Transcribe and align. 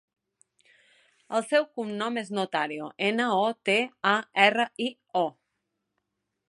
El 1.39 1.43
seu 1.49 1.67
cognom 1.79 2.17
és 2.23 2.31
Notario: 2.39 2.89
ena, 3.11 3.29
o, 3.43 3.45
te, 3.69 3.77
a, 4.15 4.17
erra, 4.49 4.69
i, 4.89 4.93
o. 5.25 5.27